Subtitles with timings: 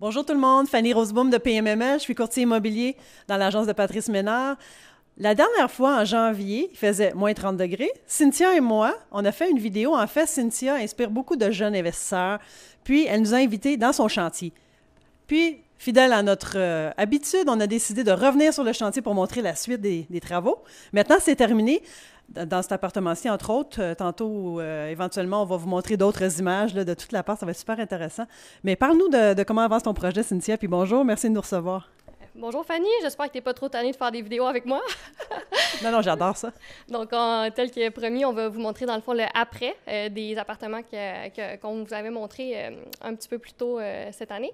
[0.00, 2.96] Bonjour tout le monde, Fanny Roseboom de PMML, je suis courtier immobilier
[3.26, 4.56] dans l'agence de Patrice Ménard.
[5.16, 7.90] La dernière fois, en janvier, il faisait moins 30 degrés.
[8.06, 9.96] Cynthia et moi, on a fait une vidéo.
[9.96, 12.38] En fait, Cynthia inspire beaucoup de jeunes investisseurs.
[12.84, 14.52] Puis, elle nous a invités dans son chantier.
[15.26, 19.14] Puis, fidèle à notre euh, habitude, on a décidé de revenir sur le chantier pour
[19.14, 20.62] montrer la suite des, des travaux.
[20.92, 21.82] Maintenant, c'est terminé
[22.28, 23.80] dans cet appartement-ci, entre autres.
[23.80, 27.38] Euh, tantôt, euh, éventuellement, on va vous montrer d'autres images de toute la part.
[27.38, 28.24] Ça va être super intéressant.
[28.64, 30.56] Mais parle-nous de, comment avance ton projet, Cynthia.
[30.56, 31.88] Puis bonjour, merci de nous recevoir.
[32.34, 34.80] Bonjour Fanny, j'espère que tu n'es pas trop tannée de faire des vidéos avec moi.
[35.82, 36.52] non, non, j'adore ça.
[36.88, 37.10] Donc,
[37.56, 40.82] tel que promis, on va vous montrer dans le fond le après euh, des appartements
[41.60, 43.80] qu'on vous avait montré un petit peu plus tôt
[44.12, 44.52] cette année.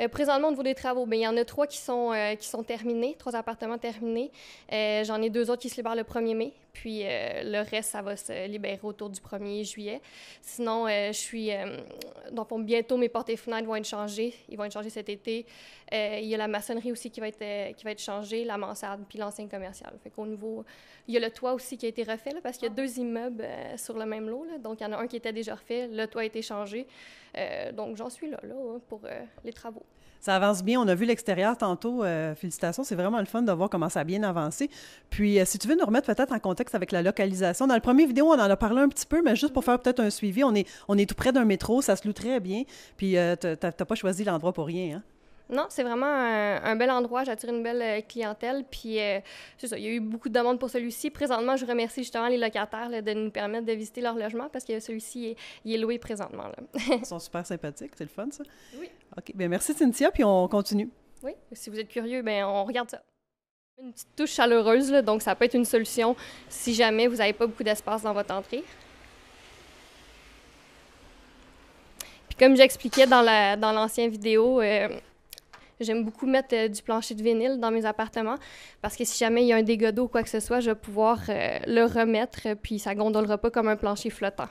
[0.00, 2.34] Euh, présentement, au niveau des travaux, bien, il y en a trois qui sont, euh,
[2.34, 4.30] qui sont terminés, trois appartements terminés.
[4.72, 8.02] Euh, j'en ai deux autres qui se libèrent le 1er mai, puis le reste, ça
[8.02, 10.00] va se libérer autour du 1er juillet.
[10.40, 11.50] Sinon, je suis.
[12.30, 14.34] donc, bientôt, mes portes et fenêtres vont être changées.
[14.48, 15.44] Ils vont être changés cet été.
[15.92, 19.02] il y a la maçonnerie aussi qui va être, qui va être changée, la mansarde,
[19.06, 19.92] puis l'enseigne commerciale.
[20.02, 20.64] Fait qu'au niveau.
[21.08, 22.74] Il y a le toit aussi qui a été refait, là, parce qu'il y a
[22.74, 23.46] deux immeubles
[23.76, 24.44] sur le même lot.
[24.44, 24.58] Là.
[24.58, 26.86] Donc, il y en a un qui était déjà refait, le toit a été changé.
[27.74, 28.54] donc, j'en suis là, là
[28.88, 29.02] pour
[29.44, 29.84] les travaux.
[30.22, 30.80] Ça avance bien.
[30.80, 32.04] On a vu l'extérieur tantôt.
[32.04, 32.84] Euh, félicitations.
[32.84, 34.70] C'est vraiment le fun de voir comment ça a bien avancé.
[35.10, 37.66] Puis, euh, si tu veux nous remettre peut-être en contexte avec la localisation.
[37.66, 39.80] Dans le premier vidéo, on en a parlé un petit peu, mais juste pour faire
[39.80, 41.82] peut-être un suivi, on est, on est tout près d'un métro.
[41.82, 42.62] Ça se loue très bien.
[42.96, 44.98] Puis, euh, tu n'as pas choisi l'endroit pour rien.
[44.98, 45.02] Hein?
[45.52, 47.24] Non, c'est vraiment un, bel endroit.
[47.24, 48.64] J'attire une belle euh, clientèle.
[48.70, 49.20] Puis, euh,
[49.58, 51.10] c'est ça, il y a eu beaucoup de demandes pour celui-ci.
[51.10, 54.80] Présentement, je remercie justement les locataires de nous permettre de visiter leur logement parce que
[54.80, 55.36] celui-ci,
[55.66, 56.44] il est loué présentement.
[56.88, 57.92] Ils sont super sympathiques.
[57.96, 58.44] C'est le fun, ça?
[58.78, 58.88] Oui.
[59.16, 59.32] OK.
[59.34, 60.10] Bien, merci, Cynthia.
[60.10, 60.88] Puis, on continue.
[61.22, 61.32] Oui.
[61.52, 63.02] Si vous êtes curieux, bien, on regarde ça.
[63.78, 66.16] Une petite touche chaleureuse, là, donc ça peut être une solution
[66.48, 68.64] si jamais vous n'avez pas beaucoup d'espace dans votre entrée.
[72.28, 74.88] Puis comme j'expliquais dans l'ancienne dans vidéo, euh,
[75.82, 78.36] J'aime beaucoup mettre euh, du plancher de vinyle dans mes appartements
[78.80, 80.60] parce que si jamais il y a un dégât d'eau ou quoi que ce soit,
[80.60, 84.48] je vais pouvoir euh, le remettre euh, puis ça gondolera pas comme un plancher flottant.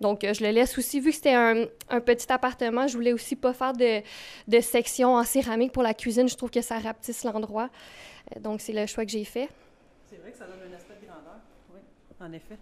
[0.00, 1.66] Donc, je le laisse aussi, vu que c'était un,
[2.04, 4.02] petit appartement, je voulais aussi pas faire de,
[4.46, 6.28] de, section en céramique pour la cuisine.
[6.28, 7.70] Je trouve que ça rapetisse l'endroit.
[8.40, 9.48] donc, c'est le choix que j'ai fait.
[10.04, 11.40] C'est vrai que ça donne un aspect de grandeur.
[11.72, 11.80] Oui,
[12.20, 12.58] en effet.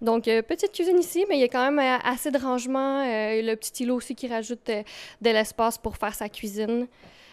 [0.00, 3.00] Donc, euh, petite cuisine ici, mais il y a quand même euh, assez de rangement.
[3.04, 6.86] Euh, le petit îlot aussi qui rajoute de l'espace pour faire sa cuisine.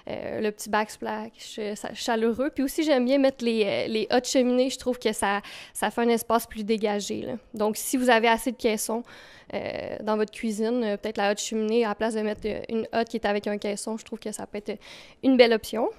[0.08, 1.60] le petit backsplash
[1.94, 2.52] chaleureux.
[2.54, 4.70] Puis aussi, j'aime bien mettre les, hottes cheminées.
[4.70, 5.42] Je trouve que ça,
[5.74, 7.28] ça fait un espace plus dégagé.
[7.54, 9.04] Donc, si vous avez assez de caissons
[9.52, 13.18] dans votre cuisine, peut-être la hotte cheminée, à la place de mettre une hotte qui
[13.18, 14.80] est avec un caisson, je trouve que ça peut être
[15.24, 15.90] une belle option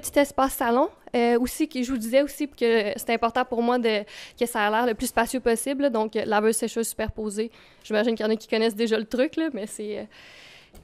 [0.00, 0.88] petit espace salon.
[1.14, 4.02] Euh, aussi, que je vous disais aussi que c'est important pour moi de,
[4.38, 5.90] que ça a l'air le plus spacieux possible.
[5.90, 7.52] Donc, laveuse sécheuse superposée.
[7.84, 10.04] J'imagine qu'il y en a qui connaissent déjà le truc, là, mais c'est, euh,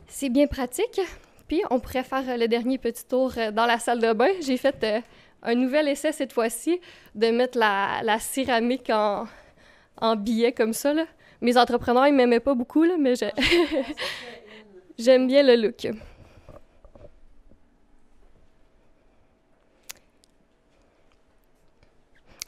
[0.06, 1.00] c'est bien pratique.
[1.48, 4.30] Puis, on pourrait faire le dernier petit tour euh, dans la salle de bain.
[4.40, 4.86] J'ai fait
[5.42, 6.80] un nouvel essai cette fois-ci
[7.16, 9.26] de mettre la, la céramique en,
[10.00, 10.94] en billet comme ça.
[10.94, 11.06] Là.
[11.40, 13.14] Mes entrepreneurs, ils m'aimaient pas beaucoup, là, mais
[14.98, 15.88] j'aime bien le look.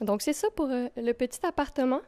[0.03, 2.01] Donc, c'est ça pour euh, le petit appartement.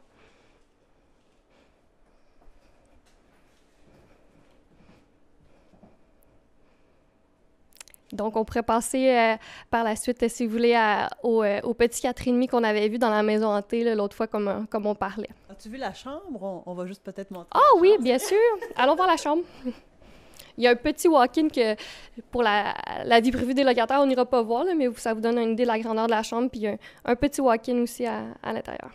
[8.11, 9.35] Donc, on pourrait passer euh,
[9.69, 10.77] par la suite, si vous voulez,
[11.23, 14.67] au, euh, au, petit 4,5 qu'on avait vu dans la maison hantée l'autre fois, comme,
[14.69, 15.29] comme on parlait.
[15.49, 16.63] As-tu vu la chambre?
[16.65, 17.49] On, va juste peut-être montrer.
[17.53, 18.37] Ah oui, bien sûr.
[18.75, 19.43] Allons voir la chambre.
[20.57, 21.75] Il y a un petit walk-in que
[22.31, 22.73] pour la,
[23.03, 25.51] la, vie privée des locataires, on n'ira pas voir, là, mais ça vous donne une
[25.51, 26.49] idée de la grandeur de la chambre.
[26.49, 28.91] Puis il y a un, petit walk-in aussi à, à l'intérieur.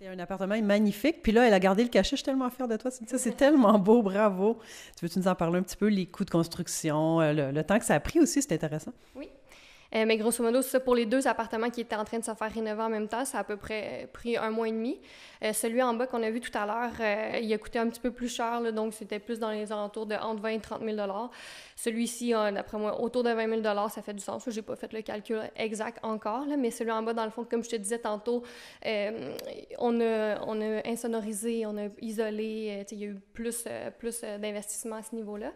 [0.00, 1.22] Il y a un appartement magnifique.
[1.22, 2.10] Puis là, elle a gardé le cachet.
[2.10, 2.90] Je suis tellement fière de toi.
[2.90, 4.02] C'est tellement beau.
[4.02, 4.58] Bravo.
[4.96, 7.64] Tu veux-tu nous en parler un petit peu, les coûts de construction, euh, le, le
[7.64, 8.40] temps que ça a pris aussi?
[8.40, 8.92] C'est intéressant.
[9.16, 9.28] Oui.
[9.94, 12.34] Euh, mais grosso modo, ça pour les deux appartements qui étaient en train de se
[12.34, 15.00] faire rénover en même temps, ça a à peu près pris un mois et demi.
[15.42, 17.88] Euh, celui en bas qu'on a vu tout à l'heure, euh, il a coûté un
[17.88, 20.82] petit peu plus cher, donc c'était plus dans les alentours de entre 20 et 30
[20.84, 20.96] 000
[21.76, 24.44] Celui-ci, d'après moi, autour de 20 000 ça fait du sens.
[24.46, 27.44] Je n'ai pas fait le calcul exact encore, mais celui en bas, dans le fond,
[27.44, 28.42] comme je te disais tantôt,
[28.84, 33.64] on, a, on a insonorisé, on a isolé, il y a eu plus,
[33.98, 35.52] plus d'investissement à ce niveau-là.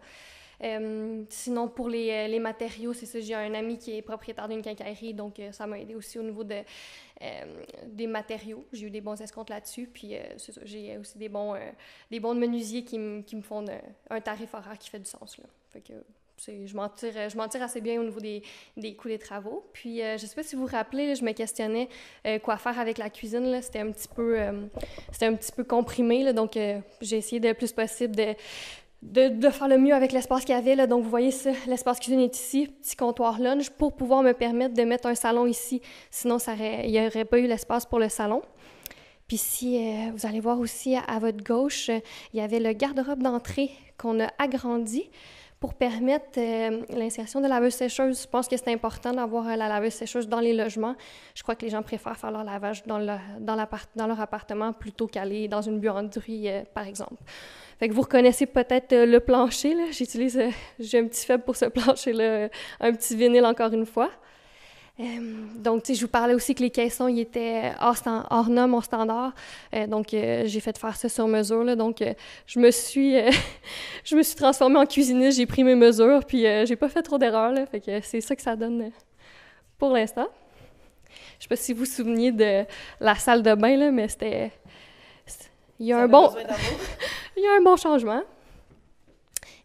[0.61, 4.47] Euh, sinon, pour les, euh, les matériaux, c'est ça, j'ai un ami qui est propriétaire
[4.47, 6.57] d'une quincaillerie, donc euh, ça m'a aidé aussi au niveau de,
[7.87, 8.65] des matériaux.
[8.73, 11.55] J'ai eu des bons escomptes là-dessus, puis c'est ça, j'ai aussi des bons,
[12.11, 13.63] des bons menuisiers qui, qui me font
[14.09, 15.37] un tarif horaire qui fait du sens.
[15.37, 15.45] Là.
[15.69, 15.93] Fait que
[16.65, 18.43] je m'en tire, je m'en assez bien au niveau des,
[18.75, 19.65] des coûts des travaux.
[19.71, 21.87] Puis, je ne sais pas si vous vous rappelez, je me questionnais
[22.43, 23.61] quoi faire avec la cuisine.
[23.61, 24.37] C'était un petit peu,
[25.13, 26.33] c'était un petit peu comprimé.
[26.33, 28.35] Donc, j'ai essayé le plus possible de,
[29.11, 30.75] de, faire le mieux avec l'espace qu'il y avait.
[30.75, 30.87] Là.
[30.87, 31.31] Donc, vous voyez,
[31.67, 35.45] l'espace cuisine est ici, petit comptoir lunch, pour pouvoir me permettre de mettre un salon
[35.45, 35.81] ici.
[36.09, 38.41] Sinon, ça il n'y aurait pas eu l'espace pour le salon.
[39.27, 43.23] Puis si euh, vous allez voir aussi à, votre gauche, il y avait le garde-robe
[43.23, 45.09] d'entrée qu'on a agrandi
[45.59, 48.23] pour permettre euh, l'insertion de laveuse-sécheuse.
[48.23, 50.95] Je pense que c'est important d'avoir la laveuse-sécheuse dans les logements.
[51.35, 55.07] Je crois que les gens préfèrent faire leur lavage dans, le, dans, leur appartement plutôt
[55.07, 57.15] qu'aller dans une buanderie, euh, par exemple.
[57.83, 59.75] Fait que vous reconnaissez peut-être le plancher.
[59.91, 60.41] J'utilise,
[60.79, 62.47] j'ai un petit faible pour ce plancher-là,
[62.79, 64.09] un petit vinyle encore une fois.
[65.01, 65.03] Euh,
[65.57, 67.97] donc, tu sais, je vous parlais aussi que les caissons, ils étaient hors,
[68.29, 69.33] hors normes, hors standard.
[69.75, 71.61] Euh, donc, euh, j'ai fait faire ça sur mesure.
[71.65, 72.01] Là, donc,
[72.47, 73.17] je me suis
[74.05, 77.17] je me suis transformée en cuisiniste, j'ai pris mes mesures, puis j'ai pas fait trop
[77.17, 77.53] d'erreurs.
[77.69, 78.91] Fait que c'est ça que ça donne
[79.77, 80.29] pour l'instant.
[81.37, 82.63] Je sais pas si vous vous souveniez de
[83.01, 84.53] la salle de bain, là, mais c'était...
[85.79, 86.33] Il y a un bon...
[87.37, 88.21] Il y a un bon changement.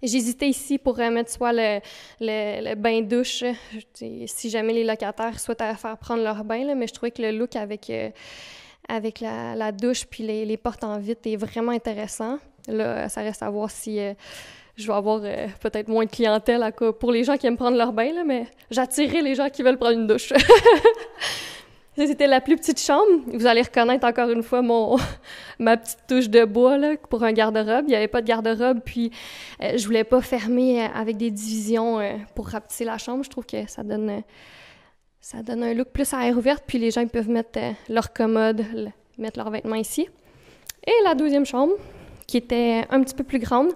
[0.02, 1.80] J'hésitais ici pour mettre soit le,
[2.20, 3.44] le, bain-douche,
[3.94, 7.56] si jamais les locataires souhaitent faire prendre leur bain, mais je trouvais que le look
[7.56, 8.10] avec, euh,
[8.88, 12.38] avec la, douche puis les, les, portes en vitre est vraiment intéressant.
[12.68, 14.14] Là, ça reste à voir si euh,
[14.76, 17.92] je vais avoir euh, peut-être moins de clientèle pour les gens qui aiment prendre leur
[17.92, 20.32] bain, là, mais j'attirerai les gens qui veulent prendre une douche.
[22.06, 23.24] C'était la plus petite chambre.
[23.26, 24.96] Vous allez reconnaître encore une fois mon
[25.58, 26.78] ma petite touche de bois
[27.10, 27.86] pour un garde-robe.
[27.86, 29.10] Il n'y avait pas de garde-robe, puis
[29.62, 33.24] euh, je voulais pas fermer euh, avec des divisions euh, pour rapetisser la chambre.
[33.24, 34.22] Je trouve que ça donne
[35.20, 37.58] ça donne un look plus à air ouverte, puis les gens peuvent mettre
[37.88, 38.64] leur commode,
[39.18, 40.08] mettre leurs vêtements ici.
[40.86, 41.72] Et la deuxième chambre,
[42.28, 43.72] qui était un petit peu plus grande.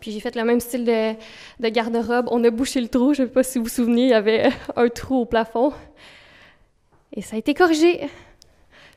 [0.00, 1.14] Puis j'ai fait le même style de,
[1.60, 2.28] de garde-robe.
[2.30, 3.12] On a bouché le trou.
[3.12, 5.72] Je ne sais pas si vous vous souvenez, il y avait un trou au plafond.
[7.14, 8.08] Et ça a été corrigé.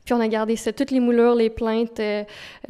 [0.08, 2.00] Puis on a gardé ça, toutes les moulures, les plaintes.
[2.00, 2.24] Euh,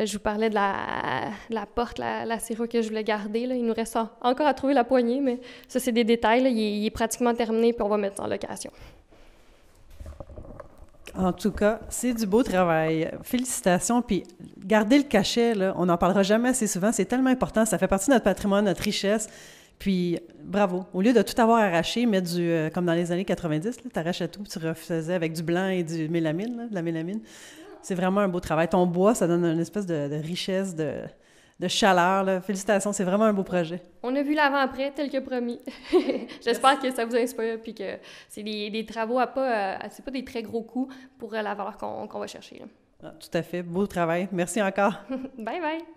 [0.04, 3.42] je vous parlais de la, porte, la, la, serrure que je voulais garder.
[3.42, 6.52] Il nous reste encore à trouver la poignée, mais ça, c'est des détails.
[6.52, 8.72] Il, est, pratiquement terminé, puis on va mettre en location.
[11.16, 13.12] En tout cas, c'est du beau travail.
[13.22, 14.02] Félicitations.
[14.02, 14.24] Puis
[14.58, 16.92] garder le cachet, on n'en parlera jamais assez souvent.
[16.92, 17.66] C'est tellement important.
[17.66, 19.30] Ça fait partie de notre patrimoine, notre richesse.
[19.80, 20.86] Puis, bravo.
[20.94, 24.00] Au lieu de tout avoir arraché, mettre du, euh, comme dans les années 90, tu
[24.00, 27.22] arrachais tout, tu refaisais avec du blanc et du mélamine, de la mélamine.
[27.82, 28.68] C'est vraiment un beau travail.
[28.68, 30.94] Ton bois, ça donne une espèce de, richesse, de,
[31.60, 32.44] de chaleur.
[32.44, 33.82] Félicitations, c'est vraiment un beau projet.
[34.02, 35.60] On a vu l'avant-après, tel que promis.
[36.44, 37.98] J'espère que ça vous inspire, puis que
[38.30, 40.90] c'est des, travaux à pas, euh, c'est pas des très gros coûts
[41.20, 42.64] pour euh, la valeur qu'on va chercher.
[43.04, 44.28] Ah, tout à fait, beau travail.
[44.32, 44.94] Merci encore.
[45.38, 45.97] bye bye.